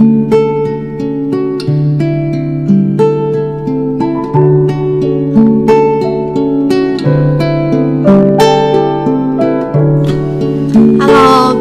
[0.00, 0.08] Hello，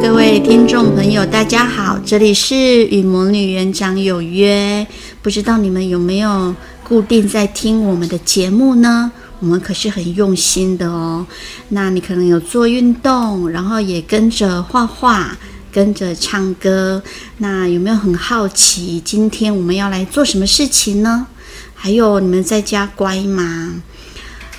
[0.02, 4.88] 各位听众朋友，大家好，这里是与魔女园长有约。
[5.22, 6.56] 不知道你们有没有
[6.88, 9.12] 固定在听我们的节目呢？
[9.42, 11.28] 我们可是很用心的哦。
[11.68, 15.38] 那你可能有做运动，然后也跟着画画，
[15.80, 17.02] 跟着唱歌。
[17.38, 21.26] 那有没有很好奇，今天我们要来做什么事情呢？
[21.74, 23.82] 还有，你们在家乖吗？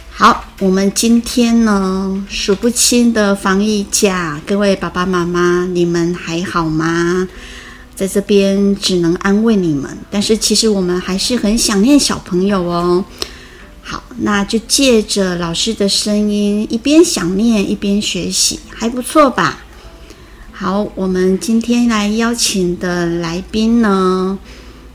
[0.09, 7.29] 好，我们今天呢，数不清的防疫假，各位爸爸妈妈，你们还好吗？
[7.95, 13.05] 在这边只能安慰你们，但是其实我们还是很想念小朋友哦。
[13.83, 19.59] 好，那就借着老师的声音，一边想念一边学习，还不错吧？
[20.61, 24.39] 好，我们今天来邀请的来宾呢，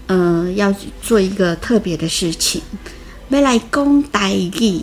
[0.05, 2.61] 呃，要做一个特别的事情，
[3.29, 4.81] 未来讲台语，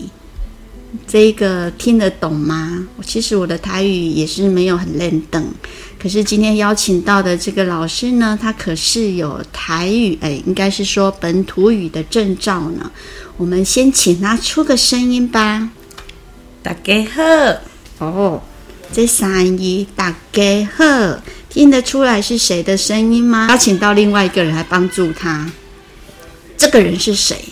[1.06, 2.84] 这个听得懂吗？
[3.06, 5.55] 其实我的台语也是没有很认等。
[6.01, 12.91] 可是今天邀请到的这个老师呢，他可是有台语，哎，应该是说本土语的证照呢。
[13.37, 15.71] 我们先请他出个声音吧。
[16.61, 18.43] 大家好，哦，
[18.95, 23.47] 这三姨大家好，听得出来是谁的声音吗？
[23.49, 25.51] 邀请到另外一个人来帮助他，
[26.59, 27.43] 这个人是谁？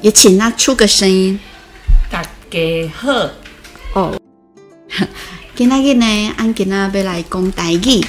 [0.00, 1.38] 也请他出个声音。
[2.10, 3.30] 大家好，
[3.94, 4.20] 哦。
[5.54, 8.04] 今天呢，俺今天要来讲台语。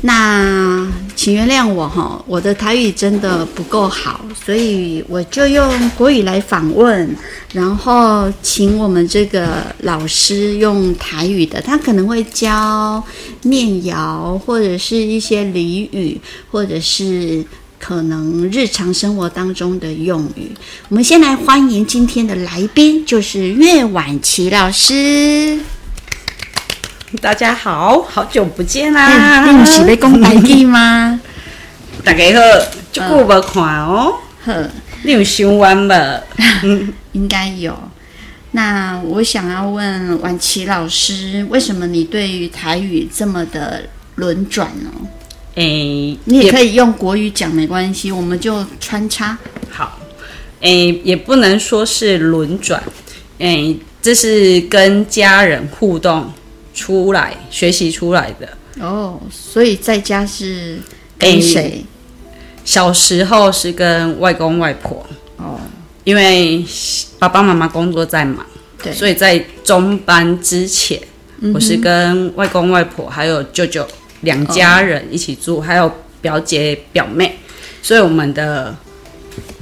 [0.00, 7.16] 那请原谅我哈，我的台语真的不够好，所以我就用国语来访问，
[7.52, 13.02] 然后请我们这个老师用台语的，他可能会教
[13.42, 16.20] 念谣或者是一些俚语，
[16.52, 17.44] 或者是
[17.80, 20.52] 可能日常生活当中的用语。
[20.88, 25.58] 我们先来欢迎今天的来宾，就是岳婉琪老师。
[27.22, 29.46] 大家好，好久不见啦！
[29.50, 31.18] 你不是在讲台语吗？
[32.04, 32.40] 大家好，
[32.92, 34.14] 这久没看哦。
[34.44, 34.68] 呵，
[35.04, 35.94] 你有想完吗？
[36.62, 37.74] 嗯， 应该有。
[38.50, 43.84] 那我想要问婉琪老师，为什么你对于台语这么的
[44.16, 44.90] 轮转呢？
[45.54, 49.36] 诶，你也可以用国语讲，没关系，我们就穿插。
[49.70, 49.98] 好，
[50.60, 52.82] 诶，也不能说是轮转，
[53.38, 56.30] 诶，这是跟家人互动。
[56.78, 58.48] 出来学习出来的。
[58.78, 60.78] 哦，所以在家是
[61.18, 61.62] 跟谁？
[61.62, 61.84] 欸，
[62.64, 65.04] 小时候是跟外公外婆。
[65.38, 65.58] 哦，
[66.04, 66.64] 因为
[67.18, 68.46] 爸爸妈妈工作在忙，
[68.80, 71.00] 对，所以在中班之前，
[71.40, 73.84] 嗯，我是跟外公外婆还有舅舅
[74.20, 77.36] 两家人一起住，哦，还有表姐表妹，
[77.82, 78.76] 所以我们的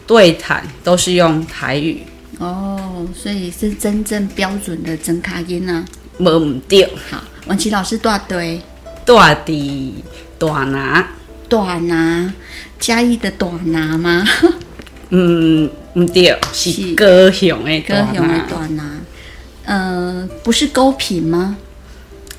[0.07, 2.03] 对谈都是用台语。
[2.39, 5.83] 哦，所以是真正标准的真卡音呢。
[6.19, 8.61] 没唔对，好，王琪老师大对，
[9.05, 9.95] 大的
[10.39, 11.07] 大拿，
[11.49, 12.33] 大拿，
[12.81, 14.27] 嘉义的大拿吗？
[15.11, 18.91] 嗯，唔对，是高雄的高雄的大拿，
[19.67, 21.57] 呃，不是高屏吗？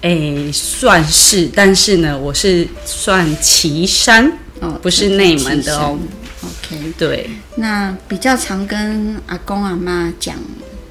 [0.02, 6.00] 诶，算是，但是呢，我是算旗山，哦，不是内门的哦。
[6.44, 10.36] OK，对，那比较常跟阿公阿妈讲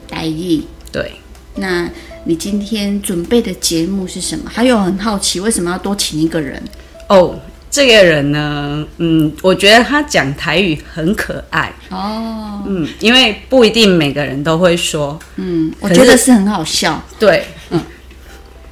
[0.09, 1.17] 台语，对，
[1.57, 1.91] 那。
[2.29, 4.51] 你今天准备的节目是什么？
[4.53, 6.61] 还有很好奇，为什么要多请一个人？
[7.09, 7.39] 哦，
[7.71, 17.81] 这个人呢，嗯，我觉得他讲台语很可爱哦，嗯，因为不一定每个人都会说，嗯，我觉得是很好笑，对，嗯，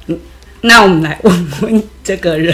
[0.07, 0.19] 嗯，
[0.59, 2.53] 那我们来问问这个人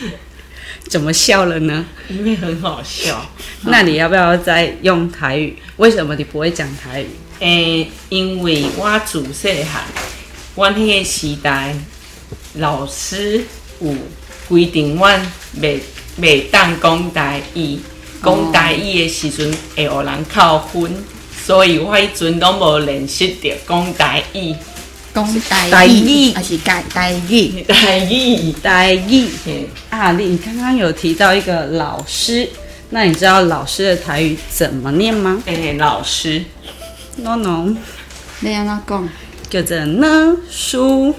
[0.88, 1.86] 怎么笑了呢？
[2.10, 3.30] 因为很好笑。
[3.62, 5.56] 那你要不要再用台语？
[5.78, 7.08] 为什么你不会讲台语？
[7.40, 9.84] 诶、欸，因为我自细汉，
[10.54, 11.74] 阮迄个时代，
[12.54, 13.44] 老师
[13.80, 13.94] 有
[14.48, 15.20] 规定，阮
[15.60, 15.78] 袂
[16.18, 17.78] 袂当讲台语，
[18.24, 20.90] 讲台语的时阵会有人扣分，
[21.44, 24.54] 所以我迄阵拢无练习着讲台语，
[25.14, 27.62] 讲台语还是台台语？
[27.64, 29.28] 台语，台语。
[29.90, 32.48] 啊，你刚刚有提到一个老师，
[32.88, 35.42] 那你知道老师的台语怎么念吗？
[35.44, 36.42] 诶、欸，老师。
[37.16, 37.74] No no，
[38.40, 39.08] 你安怎讲？
[39.48, 41.14] 叫做呢书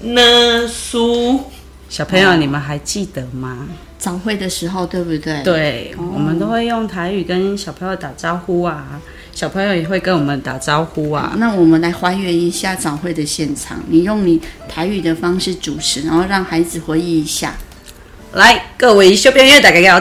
[0.00, 1.44] 呢书。
[1.88, 3.66] 小朋友，你们还记得吗？
[3.98, 5.42] 早会的时候，对不对？
[5.42, 9.00] 对，哦、我们都会用台语跟小朋友打招呼啊。
[9.32, 11.32] 小朋友也会跟我们打招呼啊。
[11.38, 13.82] 那我们来还原一下早会的现场。
[13.88, 17.54] 你用你台语的方式主持，然后让孩子回忆一下。
[18.32, 20.00] 来，各位小朋友大家好，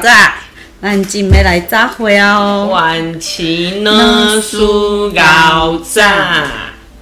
[0.80, 2.70] 咱今要来早会哦。
[2.72, 6.04] 晚起呢，书搞早。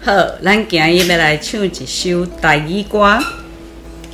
[0.01, 3.19] 好，咱今日要来唱一首台语歌，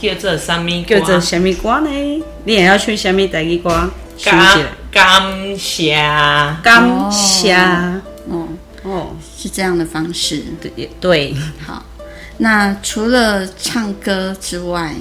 [0.02, 0.84] 叫做什么？
[0.84, 2.24] 叫做什么歌呢？
[2.46, 3.92] 你也要唱什么台语歌？
[4.24, 5.94] 感感谢，
[6.63, 7.54] 感谢。
[7.54, 8.48] 哦
[8.84, 10.44] 哦，是这样的方式。
[10.60, 11.36] 对对。
[11.68, 11.86] 好，
[12.38, 14.96] 那除了唱歌之外，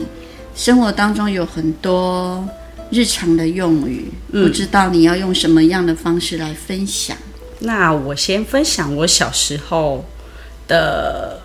[0.55, 2.47] 生活当中有很多
[2.91, 7.17] 日常的用语，嗯、不知道你要用什么样的方式来分享？
[7.61, 10.05] 那我先分享我小时候
[10.67, 11.41] 的，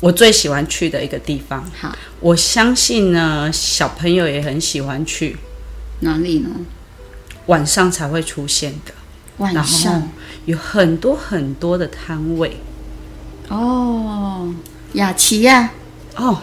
[0.00, 1.64] 我最喜欢去的一个地方。
[1.78, 5.36] 好，我相信呢，小朋友也很喜欢去。
[6.00, 6.50] 哪里呢？
[7.46, 8.92] 晚上才会出现的。
[9.38, 10.10] 晚上
[10.46, 12.56] 有很多很多的摊位。
[13.48, 14.54] 哦，
[14.94, 15.70] 雅琪呀。
[16.16, 16.40] 哦，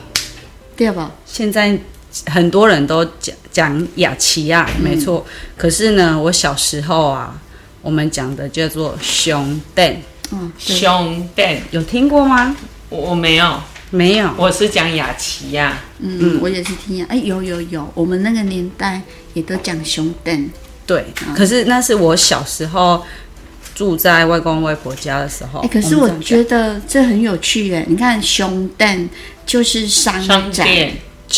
[0.76, 1.12] 对吧？
[1.26, 1.80] 现在。
[2.28, 5.24] 很多人都讲讲雅琪亚，没错。
[5.26, 7.40] 嗯、可是呢，我小时候啊，
[7.82, 9.96] 我们讲的叫做熊蛋。
[10.32, 12.56] 嗯，熊蛋有听过吗？
[12.90, 13.62] 我我没有，
[13.92, 14.30] 没有。
[14.36, 15.78] 我是讲雅琪亚。
[16.00, 17.06] 嗯，嗯我也是听呀。
[17.08, 19.00] 哎，有有有，我们那个年代
[19.34, 20.50] 也都讲熊蛋。
[20.88, 23.04] 对，嗯、可是那是我小时候
[23.76, 25.60] 住在外公外婆家的时候。
[25.60, 27.86] 哎，可是我觉得这很有趣耶。
[27.88, 29.08] 你看，熊蛋
[29.46, 30.68] 就是商展。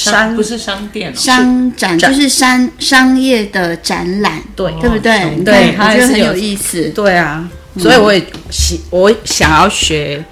[0.03, 5.35] 商不是商店，哦，商展就是商商业的展览，对对不对？
[5.43, 6.89] 对，对我觉得很有意思。
[6.89, 10.23] 对啊，所以我也喜我想要学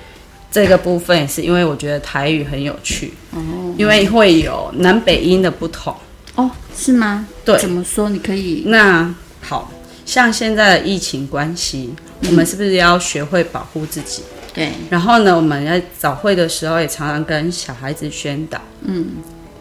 [0.52, 5.96] 这个部分，也是因为我觉得台语很有趣哦，因为会有南北音的不同
[6.36, 7.26] 哦，是吗？
[7.46, 8.10] 对，怎么说？
[8.10, 9.72] 你可以那好
[10.06, 11.94] 像现在的疫情关系，
[12.28, 14.24] 我们是不是要学会保护自己？
[14.54, 19.06] 对，然后呢，我们在早会的时候也常常跟小孩子宣导，嗯。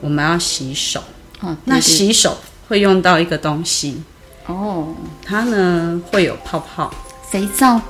[0.03, 1.03] 我们要洗手，
[1.41, 2.37] 哦，那洗手
[2.69, 4.03] 会用到一个东西，
[4.47, 4.89] 哦，
[5.25, 6.93] 它呢会有泡泡，
[7.31, 7.81] 肥皂，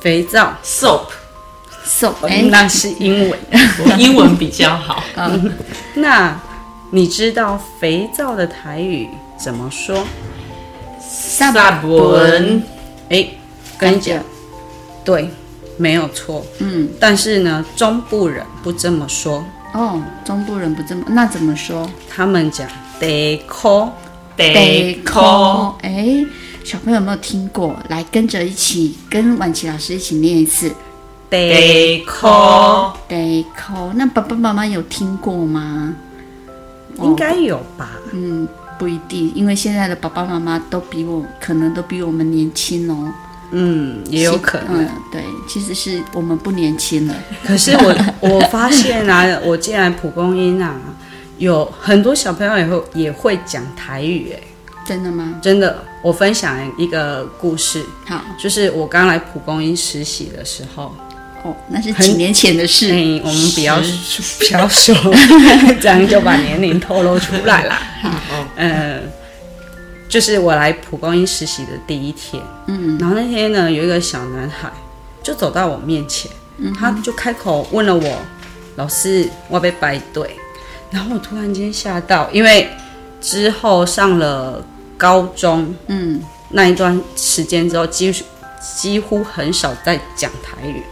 [0.00, 3.38] 肥皂，soap，soap，哎，那是英文，
[3.84, 5.04] 我英文比较好。
[5.16, 5.52] 嗯，
[5.94, 6.40] 那
[6.90, 9.06] 你知道肥皂的台语
[9.38, 10.04] 怎么说？
[11.00, 12.62] 萨文，
[13.10, 13.28] 哎，
[13.78, 14.22] 跟你讲，
[15.04, 15.30] 对，
[15.76, 19.44] 没有错，嗯，但是呢，中部人不这么说。
[19.74, 21.88] 哦，中部人不这么，那怎么说？
[22.08, 22.66] 他们讲
[22.98, 23.90] 得扣，
[24.36, 25.76] 得扣。
[25.82, 26.24] 哎，
[26.64, 27.76] 小朋友有没有听过？
[27.88, 30.72] 来跟着一起，跟婉琪老师一起念一次。
[31.30, 33.92] 得扣，得扣。
[33.94, 35.94] 那爸爸妈妈有听过吗？
[37.02, 37.90] 应该有吧。
[38.12, 38.48] 嗯，
[38.78, 43.12] 不一定，因为现在的爸爸妈妈都比我，可能都比我们年轻哦。
[43.50, 44.84] 嗯，也有可能。
[44.84, 47.14] 嗯，对，其实是我们不年轻了。
[47.46, 50.74] 可是我我发现啊， 我进来蒲公英啊，
[51.38, 54.40] 有很多小朋友也会也会讲台语，哎，
[54.86, 55.34] 真的吗？
[55.42, 55.84] 真的。
[56.00, 60.94] 我分享一个故事，好，就是我刚来蒲公英实习的时候，
[61.42, 62.92] 哦，那是几年前的事。
[62.92, 63.80] 嗯，我们比较
[64.38, 64.94] 比较熟，
[65.80, 67.74] 这样就把年龄透露出来了。
[68.00, 68.10] 好，
[68.56, 69.02] 嗯。
[70.08, 74.72] 就是我来蒲公英实习的第一天，嗯，然后那天呢，有一个小男孩
[75.22, 78.18] 就走到我面前，嗯，他就开口问了我，
[78.76, 80.34] 老师，我被摆对，
[80.90, 82.70] 然后我突然间吓到，因为
[83.20, 84.64] 之后上了
[84.96, 88.24] 高中，嗯，那一段时间之后，几乎
[88.80, 90.82] 几乎很少在讲台语，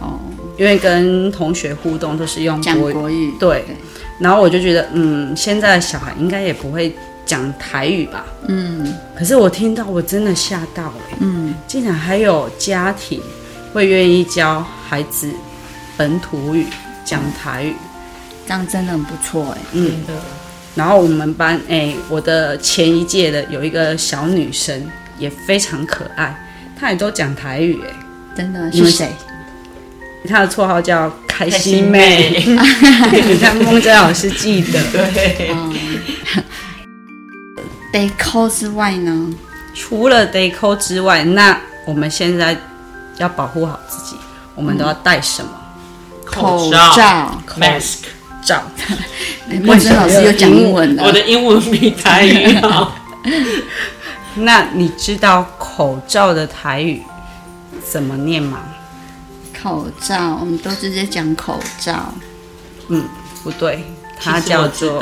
[0.00, 0.18] 哦，
[0.58, 3.76] 因为跟同学互动都是用国语，讲国语，对，对，
[4.18, 6.92] 然后我就觉得，嗯，现在的小孩应该也不会。
[7.26, 13.20] 讲台语吧，嗯，可是我听到我真的吓到了，嗯，竟然还有家庭
[13.72, 15.30] 会愿意教孩子
[15.96, 16.66] 本土语
[17.04, 17.74] 讲台语，
[18.46, 20.04] 这样真的很不错哎，嗯。
[20.06, 20.12] 的。
[20.74, 24.84] 然后我们班哎，我的前一届的有一个小女生
[25.18, 26.36] 也非常可爱，
[26.76, 27.94] 她也都讲台语哎，
[28.36, 29.08] 真的是谁？
[30.28, 32.62] 她的绰号叫开心妹，心妹。
[33.28, 34.82] 你看孟真老师记得，
[35.14, 35.50] 对。
[35.52, 35.72] 嗯
[37.94, 39.32] 得抠之外呢？
[39.72, 42.56] 除了得抠之外，那我们现在
[43.18, 44.16] 要保护好自己，
[44.56, 45.50] 我们都要戴什么？
[46.24, 47.98] 口罩，mask
[48.44, 48.64] 罩。
[49.62, 52.96] 孟真 老师又讲英文了，我的英文比台语好。
[54.34, 57.00] 那你知道口罩的台语
[57.88, 58.58] 怎么念吗？
[59.62, 62.12] 口罩，我们都直接讲口罩。
[62.88, 63.04] 嗯，
[63.44, 63.84] 不对，
[64.20, 65.00] 它叫做。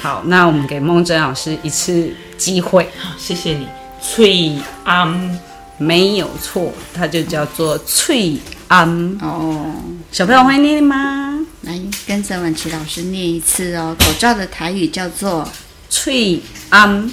[0.00, 2.90] 好，那我们给孟真老师一次机会。
[2.98, 3.66] 好，谢谢你。
[4.00, 5.40] 翠安
[5.78, 8.36] 没有错，它就叫做翠
[8.68, 9.18] 安。
[9.22, 9.72] 哦，
[10.12, 11.38] 小朋友会念吗？
[11.62, 13.96] 来，跟着婉琪老师念一次哦。
[13.98, 15.48] 口罩的台语叫做
[15.88, 17.10] 翠安，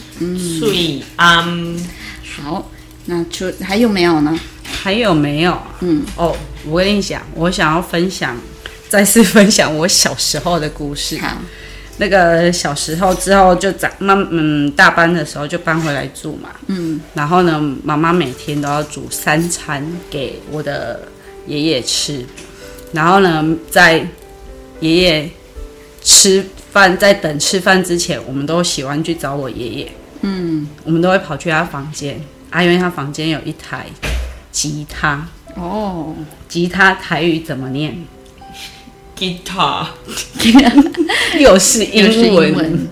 [0.59, 1.77] 翠安。
[2.35, 2.69] 好，
[3.05, 4.37] 那就还有没有呢？
[4.83, 5.57] 还有没有？
[5.79, 8.35] 嗯，哦，我跟你讲，我想要分享，
[8.95, 11.17] 再次分享我小时候的故事。
[11.17, 11.35] 好，
[11.97, 16.51] 那个小时候之后就长，妈嗯大班的时候就搬回来住嘛。
[16.67, 21.09] 嗯，然后呢，妈妈每天都要煮三餐给我的
[21.45, 22.25] 爷爷吃，
[22.93, 24.07] 然后呢，在
[24.79, 25.29] 爷爷
[26.01, 29.91] 吃饭，在等吃饭之前，我们都喜欢去找我爷爷。
[30.21, 32.17] 嗯，我们都会跑去他房间，
[32.49, 33.87] 啊，因为他房间有一台。
[34.53, 36.15] 吉他哦，
[36.47, 37.93] 吉他台语怎么念
[39.17, 39.87] ？Guitar，
[41.39, 42.89] 又是英文。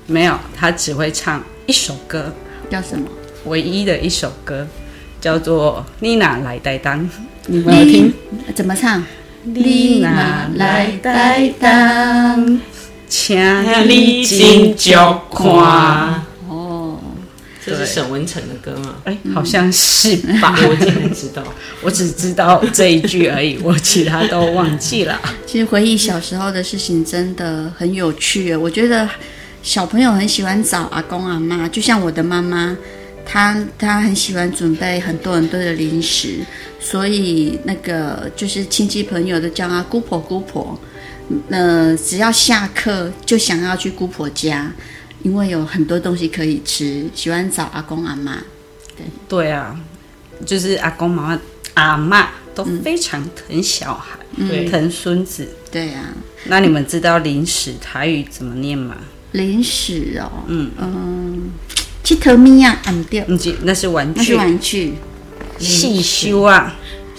[0.07, 2.33] 没有，他只会唱一首歌，
[2.69, 3.07] 叫什么？
[3.45, 4.67] 唯一的一首歌
[5.19, 6.99] 叫做《你哪来带当》，
[7.47, 8.13] 你没有听？
[8.53, 9.03] 怎么唱？
[9.43, 12.59] 你哪来带当？
[13.07, 13.37] 请
[13.87, 14.91] 你真足
[15.33, 16.25] 看。
[17.61, 18.95] 哦，这是沈文成的歌吗？
[19.05, 20.55] 哎，好像是吧。
[20.67, 21.43] 我竟然知道，
[21.83, 25.19] 我只知道这一句而已，我其他都忘记了。
[25.45, 28.55] 其实回忆小时候的事情真的很有趣。
[28.55, 29.07] 我觉得
[29.61, 32.75] 小朋友很喜欢找阿公阿妈，就像我的妈妈，
[33.25, 36.39] 她她很喜欢准备很多很多的零食，
[36.79, 40.79] 所以那个就是亲戚朋友都叫她姑婆姑婆。
[41.49, 44.69] 呃，只要下课就想要去姑婆家，
[45.23, 48.37] 因为有很多东西可以吃，喜欢找阿公阿妈。
[48.97, 49.75] 对对啊，
[50.45, 51.39] 就是阿公妈妈、
[51.75, 54.17] 阿妈都非常疼小孩，
[54.69, 55.47] 疼孙子。
[55.71, 56.03] 对啊，
[56.45, 58.95] 那你们知道零食台语怎么念吗？
[59.31, 61.51] 零食哦，嗯嗯，
[62.03, 63.23] 七头咪呀，俺掉，
[63.63, 64.93] 那是玩具，那是玩具，
[65.57, 66.75] 细修啊。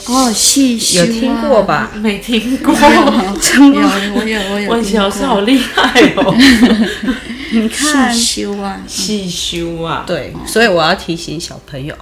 [0.06, 1.90] 哦，细修有听过吧？
[2.02, 2.75] 没听过。
[2.76, 4.71] 有，我有，我有。
[4.71, 6.37] 文琪老师好厉害哦！
[7.52, 10.04] 你看，细修啊，细修啊。
[10.06, 11.94] 对，所以我要提醒小朋友，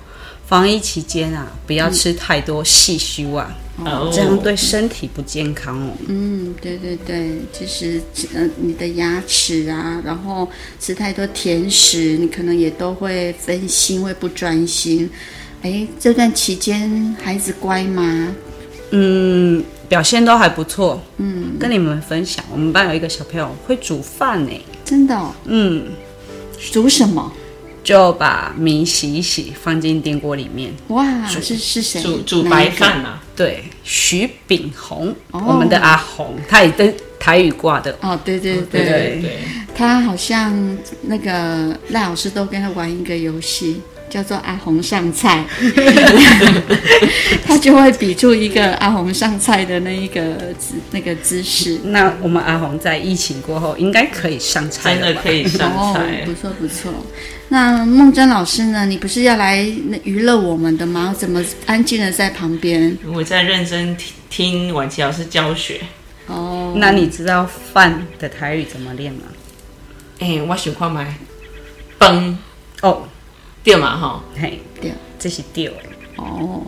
[0.47, 3.52] 防疫期间啊，不要吃太多细修啊，
[4.12, 5.92] 这样对身体不健康哦。
[6.07, 8.00] 嗯，对对对，其实
[8.35, 15.11] 呃，你的牙齿啊，然后吃太多甜食，你可能也都会分心，会不专心。
[15.62, 18.35] 哎，这段期间孩子乖吗？
[18.90, 21.00] 嗯，表现都还不错。
[21.18, 24.50] 嗯，跟你们分享，我们班有一个小朋友会煮饭呢。
[24.85, 25.32] 真的哦？
[25.44, 25.88] 嗯，
[26.73, 27.32] 煮什么？
[27.82, 30.70] 就把米洗一洗，放进电锅里面。
[30.88, 32.02] 哇，是是谁？
[32.02, 33.23] 煮煮白饭啊？
[33.35, 37.97] 对，徐炳宏，我们的阿宏，他也跟台语挂的。
[38.02, 39.38] 哦，对对对对，
[39.75, 43.80] 他好像那个赖老师都跟他玩一个游戏。
[44.11, 45.45] 叫做阿红上菜，
[47.47, 51.79] 他就会比出一个阿红上菜的那一个姿那个姿势。
[51.85, 56.93] 那我们阿红在疫情过后应该可以上菜，真的可以上菜，哦、不错不错。
[57.49, 58.85] 那梦真老师呢？
[58.87, 59.62] 你不是要来
[60.05, 61.14] 娱乐我们的吗？
[61.17, 62.99] 怎么安静的在旁边？
[63.12, 65.81] 我在认真听听婉琪老师教学。
[66.26, 69.23] 哦，那你知道饭的台语怎么练吗？
[70.21, 71.14] 哎、欸，我想看麦
[71.99, 72.38] 崩
[72.83, 73.09] 哦。
[73.62, 75.71] 对嘛哈，嘿，对，这是对
[76.17, 76.62] 哦，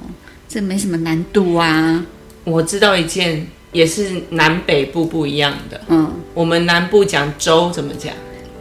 [0.49, 2.05] 这没什么难度啊。
[2.45, 5.81] 我知道一件，也是南北部不一样的。
[5.89, 8.13] 嗯，我们南部讲州怎么讲？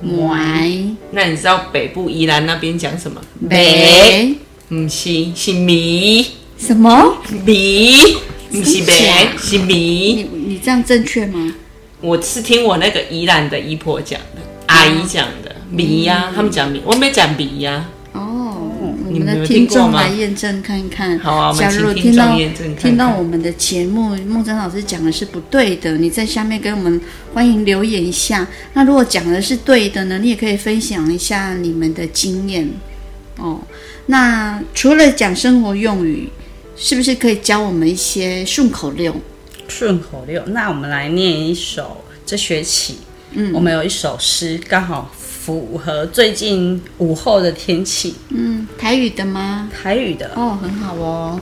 [0.03, 0.95] 糜。
[1.11, 3.21] 那你知道北部宜兰那边讲什么？
[3.50, 4.35] 北。
[4.69, 6.25] 不是，是米。
[6.57, 7.17] 什么？
[7.45, 7.95] 米。
[8.50, 9.73] 不是北，是米。
[10.13, 11.53] 你你这样正确吗？
[12.00, 17.85] 我是听我那个宜兰的姨婆讲的，阿姨讲的米呀，他们讲米，我没讲米呀。
[19.13, 21.17] 我们的听众来验证看看。
[21.19, 22.37] 好啊，假如听到
[22.79, 26.99] 听到我们的节目，梦真老师讲的是不对的，你在下面跟我们
[27.33, 28.47] 欢迎留言一下。
[28.73, 32.69] 那如果讲的是对的呢，你也可以分享一下你们的经验
[33.37, 33.59] 哦。
[34.07, 36.29] 那除了讲生活用语，
[36.75, 39.15] 是不是可以教我们一些顺口溜？
[39.67, 42.03] 顺口溜，那我们来念一首。
[42.23, 42.97] 这学期，
[43.31, 45.13] 嗯，我们有一首诗，刚好。
[45.43, 48.13] 符合最近午后的天气。
[48.29, 49.67] 嗯，台语的吗？
[49.74, 51.39] 台语的哦，很好哦。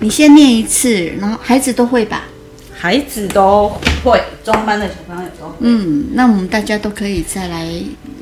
[0.00, 2.24] 你先念一次，然后孩子都会吧？
[2.74, 3.68] 孩子都
[4.02, 5.56] 会，中班的小朋友都会。
[5.60, 7.70] 嗯，那我们大家都可以再来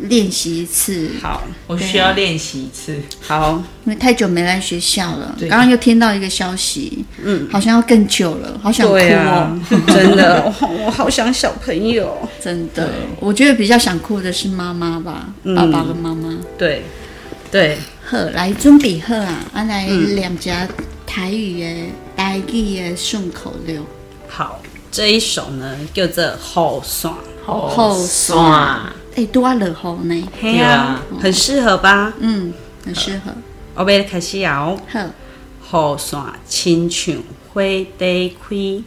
[0.03, 1.11] 练习一次。
[1.21, 2.97] 好，我需要练习一次。
[3.21, 5.37] 好，因为太久没来学校了。
[5.41, 9.61] 刚刚又听到一个消息，嗯，好像要更久了，好想哭哦。
[9.89, 10.45] 真的，
[10.85, 12.17] 我好想小朋友。
[12.43, 12.89] 真的，
[13.19, 16.37] 我觉得比较想哭的是妈妈吧，爸爸跟妈妈。
[16.57, 16.83] 对，
[17.51, 17.79] 对。
[18.05, 20.67] 好，来准备好啊，我来两家
[21.07, 23.85] 台语的台语的顺口溜。
[24.29, 24.61] 好。
[24.93, 27.13] 这一首呢叫做《雨伞》，
[28.03, 30.29] 雨伞，哎，多啊，落雨呢？
[30.41, 32.15] 对啊，很适合吧？
[32.21, 32.55] 嗯，
[32.87, 33.31] 很适合。
[33.75, 34.81] 我们开始哦。
[35.61, 37.17] 好，雨伞亲像
[37.53, 37.61] 花
[37.99, 38.83] 地开。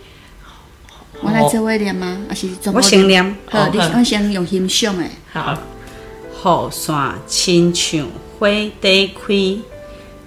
[1.22, 2.18] 我来做位念吗？
[2.28, 3.24] 还是我先念。
[3.48, 5.12] 好，你我先用欣赏诶。
[5.32, 5.54] 好。
[6.44, 8.08] 雨伞亲像
[8.40, 8.48] 花
[8.82, 9.62] 地开，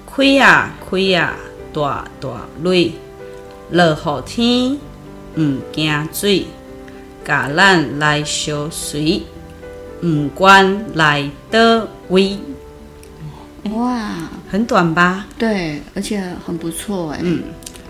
[0.06, 1.34] 开啊开啊，
[1.72, 2.92] 大大蕊，
[3.70, 4.78] 落雨天
[5.36, 6.46] 毋惊水，
[7.24, 9.22] 甲咱来相随，
[10.02, 12.38] 唔管来的位。
[13.70, 14.12] 哇，
[14.48, 15.26] 很短吧？
[15.38, 17.20] 对，而且很不错哎。
[17.22, 17.42] 嗯。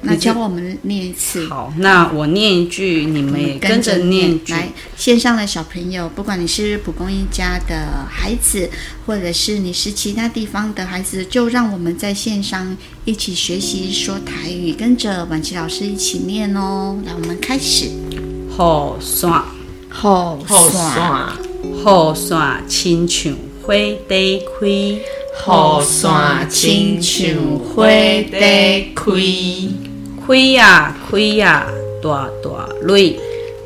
[0.02, 1.48] 那教我们念一次。
[1.48, 4.38] 好，那我念一句，你们也跟着念。
[4.48, 8.70] 来，线上的小朋友，不管你是蒲公英家的孩子，
[9.04, 16.96] 或者是你是其他地方的孩子，就让我们在线上一起学习说台语，跟着婉琪老师一起念哦。
[17.04, 17.86] 来，我们开始。
[17.86, 18.20] 雨
[19.00, 19.44] 伞，
[19.90, 21.32] 雨伞，
[21.62, 23.32] 雨伞，亲像
[23.62, 23.75] 花
[24.08, 29.12] 地开，雨伞，亲像花地开。
[30.26, 31.66] 开呀开呀，
[32.02, 33.16] 大大蕊，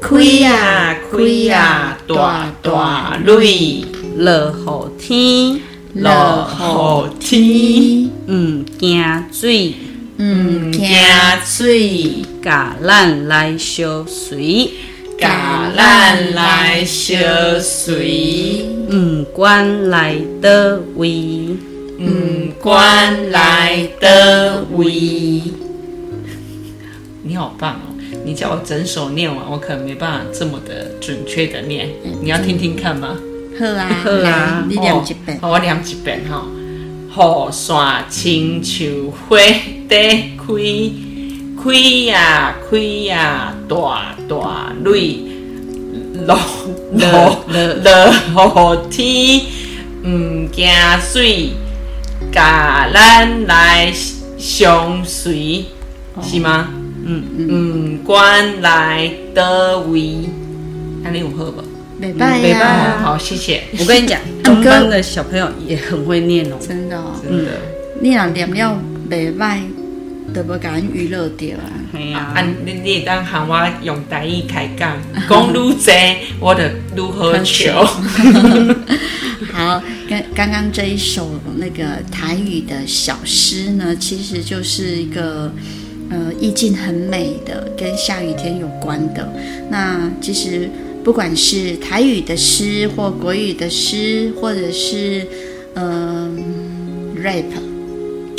[0.01, 3.83] 开呀开呀，大大蕊，
[4.19, 5.61] 落雨天，
[5.95, 9.75] 落雨天，唔惊水，
[10.19, 10.87] 唔惊
[11.47, 14.71] 水，甲咱来相随，
[15.21, 17.21] 甲咱来相
[17.61, 20.49] 随，唔管来倒
[20.97, 21.11] 位，
[21.99, 24.09] 唔管来倒
[24.73, 25.43] 位。
[27.23, 27.93] 你好棒哦！
[28.25, 31.91] 你叫我整首念完，我可能没办法这么的准确的念。
[32.23, 33.15] 你要听听看吗？
[33.59, 35.39] 好啊，好啊，你念一遍。
[35.39, 36.47] 好，我念一遍哈。
[37.13, 39.37] 雨伞亲像花
[39.87, 40.47] 地开，
[41.63, 41.73] 开
[42.07, 45.19] 呀开呀，大大蕊，
[46.27, 46.39] 落
[46.93, 49.43] 落落雨天，
[50.05, 50.69] 唔惊
[51.01, 51.51] 水，
[52.33, 53.93] 甲咱来
[54.39, 55.65] 相随，
[56.23, 56.69] 是吗？
[57.05, 60.29] 嗯嗯，关来的位，
[61.03, 61.63] 那你有喝吧？
[61.99, 63.01] 没办呀。
[63.03, 63.63] 好，谢谢。
[63.79, 67.51] 我跟你讲， 中班的小朋友也很会念哦，真的，真的。
[68.01, 69.31] 你俩念了没
[70.33, 71.71] 办，都不敢娱乐掉啊。
[71.93, 74.97] 系啊，啊，你你当喊我用台语开讲，
[75.29, 75.91] 讲愈济，
[76.39, 77.73] 我的如何求？
[79.53, 85.53] 好，刚刚刚这一首那个台语的小诗呢，其实就是一个。
[86.13, 89.33] 呃，意境很美的，跟下雨天有关的。
[89.71, 90.69] 那其实
[91.05, 95.25] 不管是台语的诗，或国语的诗，或者是
[95.75, 97.45] 嗯、呃、rap，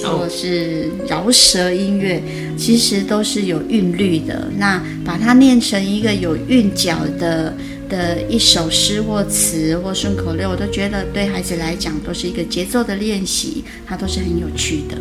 [0.03, 2.21] 或是饶舌音乐，
[2.57, 4.49] 其实都是有韵律的。
[4.57, 7.53] 那把它念成一个有韵脚的
[7.89, 14.97] 的一首诗或词或顺口溜，我都觉得对孩子来讲都是一个节奏的练习，它都是很有趣的。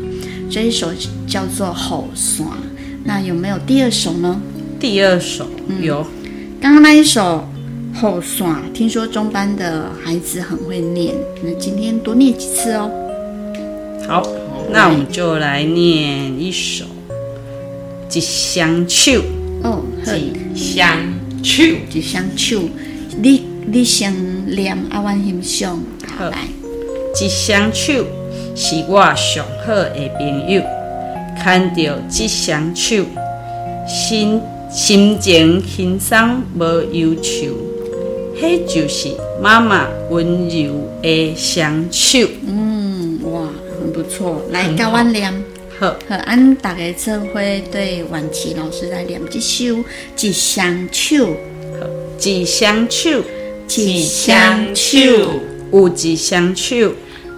[0.50, 0.90] 这一首
[1.26, 2.46] 叫做《吼耍》，
[3.04, 4.40] 那有没有第二首呢？
[4.80, 6.04] 第二首、嗯、有，
[6.60, 7.46] 刚刚那一首
[8.00, 12.90] 《吼耍》，听说中班的孩子很会念，那今天多念几次哦。
[14.08, 14.26] 好，
[14.72, 16.84] 那我们就来念一首
[18.16, 19.12] 《一双手》
[19.62, 19.82] 哦，
[20.54, 20.96] 一双
[21.42, 22.60] 手，一双手，
[23.20, 24.14] 你你先
[24.46, 25.82] 念，阿万欣赏，
[26.16, 26.38] 好来，
[27.20, 28.04] 一双手。
[28.54, 30.60] 是我上好的朋友，
[31.42, 33.04] 看到这双手，
[33.86, 37.56] 心心情轻松无忧愁，
[38.38, 39.08] 迄就是
[39.40, 42.18] 妈妈温柔的双手。
[42.46, 42.79] 嗯，
[44.10, 44.42] 错。
[44.50, 45.32] 来，教我念，
[45.78, 47.40] 好，好，俺大家做伙
[47.72, 49.64] 对婉琪老师来念这首
[50.20, 51.16] 《一双手》。
[51.78, 51.86] 好，
[52.20, 53.22] 一双手，
[53.68, 55.00] 一双手，
[55.72, 56.92] 有一双手。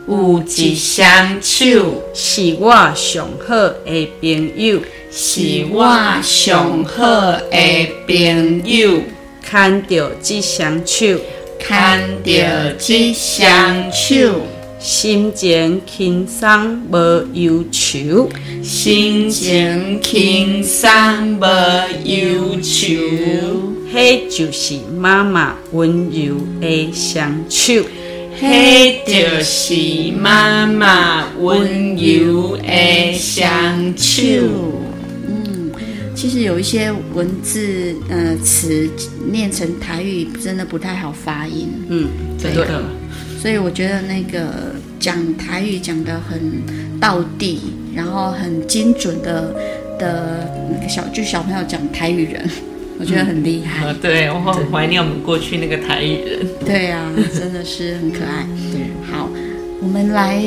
[0.09, 3.55] 有一双手，是我上好
[3.85, 4.81] 的朋友，
[5.13, 5.87] 是我
[6.21, 9.01] 上好的朋友。
[9.49, 11.07] 牵着这双手，
[11.61, 14.41] 牵着这双手，
[14.83, 18.29] 心情轻松无忧愁，
[18.65, 20.91] 心情轻松
[21.39, 21.47] 无
[22.05, 23.73] 忧愁。
[23.95, 27.75] 迄就是妈妈温柔的双手。
[28.41, 34.21] 迄就是妈妈温柔的双手。
[35.29, 35.71] 嗯，
[36.13, 38.91] 其实有一些文字呃词
[39.31, 41.69] 念成台语真的不太好发音。
[41.89, 42.83] 嗯，真的。
[43.43, 46.41] 所以我觉得那个讲台语讲得很
[47.01, 47.59] 道地，
[47.93, 49.53] 然后很精准的
[49.99, 50.49] 的
[50.89, 52.49] 小就小朋友讲台语人。
[53.01, 53.85] 我觉得很厉害。
[53.85, 56.47] 嗯、对，我很怀念我们过去那个台语人。
[56.65, 58.47] 对啊，真的是很可爱。
[58.71, 59.29] 对，好，
[59.81, 60.41] 我们来，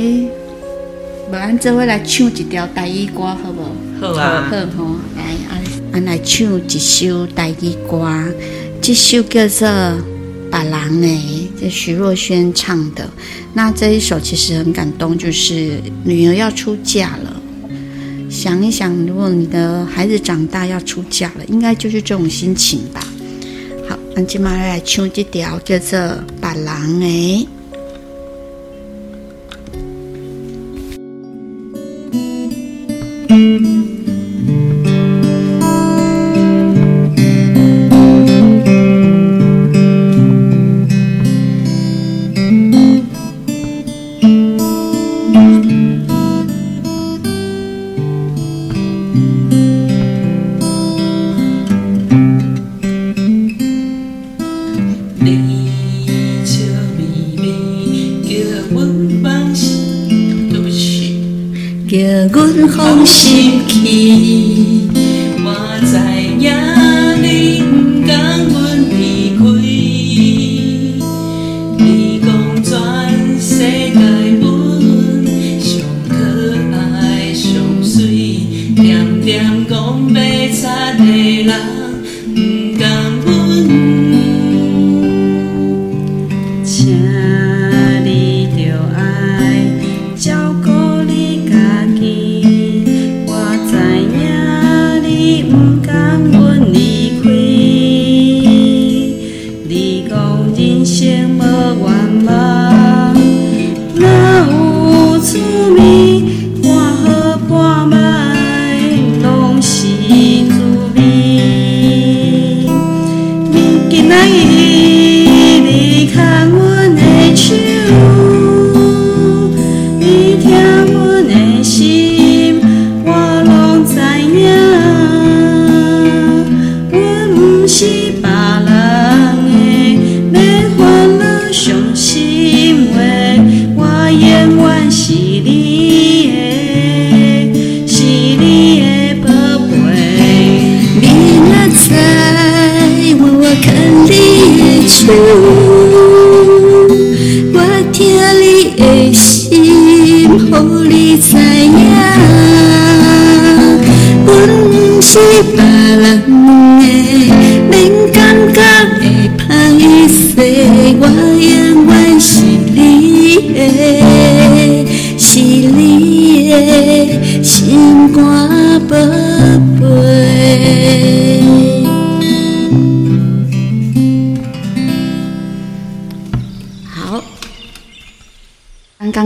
[1.30, 4.14] 不然这位来唱一条台语歌，好不好？
[4.14, 4.48] 好啊。
[4.50, 8.08] 好好，来，俺俺来唱一首台语歌，
[8.82, 9.68] 这首叫做
[10.56, 11.10] 《把郎》哎》，
[11.60, 13.10] 这徐若瑄唱的。
[13.54, 17.42] 那这一首其实很感动，就是女儿要出嫁了。
[18.30, 23.06] 想一想，如果你的孩子长大要出嫁了，应该就是这种心情吧。
[23.90, 26.00] 好，那今晚来唱这条叫做
[26.40, 27.06] 《别人的》。
[33.28, 33.95] 放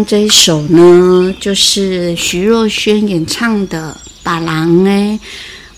[0.05, 3.95] 这一首呢，就是徐若瑄演唱的
[4.39, 4.91] 《别人的》。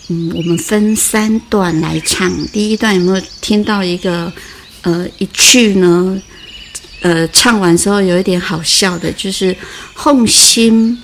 [0.07, 2.31] 嗯，我们分三段来唱。
[2.47, 4.31] 第一段有没有听到一个
[4.81, 6.21] 呃一句呢？
[7.01, 9.55] 呃，唱完之后有一点好笑的，就是
[9.95, 10.97] “放心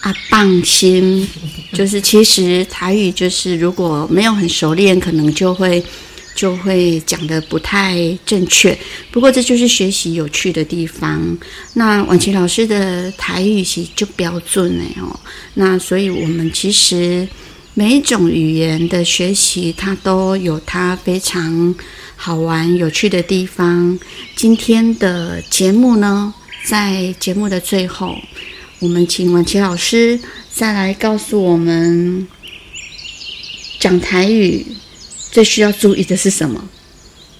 [0.00, 1.28] 啊，放心”，
[1.72, 5.84] 就是其实台语就是如果没有很熟练，可能就会。
[6.34, 8.76] 就会讲得不太正确，
[9.10, 11.38] 不过这就是学习有趣的地方。
[11.74, 15.18] 那婉琪老师的台语其实就标准哎哦，
[15.54, 17.26] 那所以我们其实
[17.74, 21.74] 每一种语言的学习，它都有它非常
[22.16, 23.98] 好玩有趣的地方。
[24.34, 28.16] 今天的节目呢，在节目的最后，
[28.80, 30.18] 我们请婉琪老师
[30.50, 32.26] 再来告诉我们
[33.78, 34.66] 讲台语。
[35.34, 36.64] 最需要注意的是什么？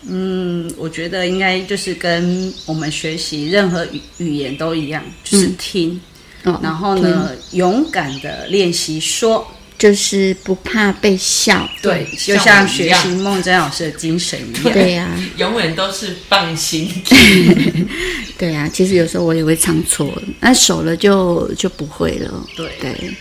[0.08, 6.00] 嗯，我觉得应该就是跟我们学习任何语语言都一样，就是听，
[6.42, 9.46] 嗯、然后呢，勇敢的练习说，
[9.78, 14.92] 就是不怕被笑，对，就像学习孟真老师的精神一样，对。
[14.94, 16.90] 呀、啊，永远都是放心。
[18.36, 22.44] 对呀、啊，其实有时候我也会唱错，那熟了就就不会了。
[22.56, 22.72] 对。
[22.80, 23.14] 对。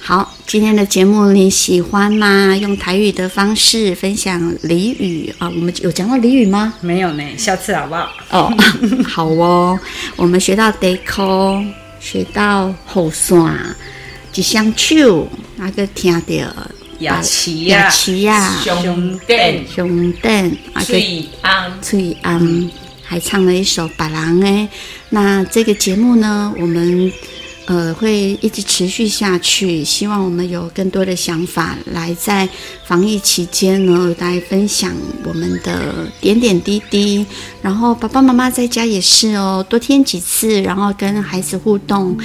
[0.00, 2.56] 好，今天的节目你喜欢吗？
[2.56, 6.72] 用台语的方式分享俚语啊，我们有讲到俚语吗？
[6.80, 8.10] 没有呢，下次好不好？
[8.30, 8.56] 哦，
[9.06, 9.78] 好哦，
[10.16, 11.62] 我们学到 deco，
[12.00, 13.76] 学到后山，
[14.34, 16.36] 一双手那个听到
[17.00, 20.56] 牙齿呀，牙齿呀，胸垫，胸垫，
[20.86, 22.70] 嘴安，翠安，
[23.02, 24.66] 还唱了一首白狼》哎。
[25.10, 27.12] 那这个节目呢，我们。
[27.68, 29.84] 呃，会一直持续下去。
[29.84, 32.48] 希望我们有更多的想法，来在
[32.86, 34.90] 防疫期间呢，来分享
[35.22, 37.26] 我们的点点滴滴。
[37.60, 42.16] 然后爸爸妈妈在家也是哦，多听几次，然后跟孩子互动。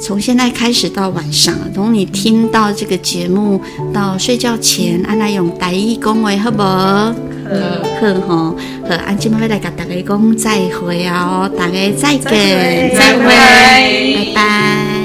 [0.00, 3.60] 从现在开始到晚上，从你听到这个节目
[3.92, 7.14] 到睡觉前，安娜用台语讲话，好不好？
[7.52, 8.56] 好，好，
[8.88, 15.01] 好，安今麦来跟大家讲再会哦，大家再见，再会，拜拜。